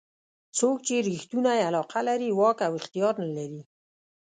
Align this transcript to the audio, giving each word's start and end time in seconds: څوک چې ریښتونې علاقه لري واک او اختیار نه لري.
څوک 0.57 0.77
چې 0.87 1.05
ریښتونې 1.09 1.55
علاقه 1.69 1.99
لري 2.09 2.29
واک 2.39 2.57
او 2.67 2.73
اختیار 2.79 3.13
نه 3.23 3.29
لري. 3.37 3.61